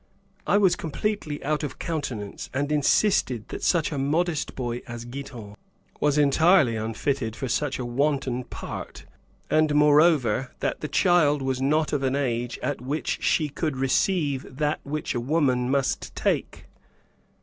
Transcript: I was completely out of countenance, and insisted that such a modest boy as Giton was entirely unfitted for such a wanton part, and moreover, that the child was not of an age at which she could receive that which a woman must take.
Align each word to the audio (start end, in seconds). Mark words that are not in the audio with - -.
I 0.47 0.57
was 0.57 0.75
completely 0.75 1.43
out 1.43 1.61
of 1.61 1.77
countenance, 1.77 2.49
and 2.55 2.71
insisted 2.71 3.47
that 3.49 3.61
such 3.61 3.91
a 3.91 3.99
modest 3.99 4.55
boy 4.55 4.81
as 4.87 5.05
Giton 5.05 5.55
was 5.99 6.17
entirely 6.17 6.75
unfitted 6.75 7.35
for 7.35 7.47
such 7.47 7.77
a 7.77 7.85
wanton 7.85 8.45
part, 8.45 9.05
and 9.47 9.75
moreover, 9.75 10.53
that 10.59 10.79
the 10.81 10.87
child 10.87 11.43
was 11.43 11.61
not 11.61 11.93
of 11.93 12.01
an 12.01 12.15
age 12.15 12.57
at 12.63 12.81
which 12.81 13.21
she 13.21 13.47
could 13.47 13.77
receive 13.77 14.57
that 14.57 14.79
which 14.83 15.13
a 15.13 15.21
woman 15.21 15.69
must 15.69 16.15
take. 16.15 16.65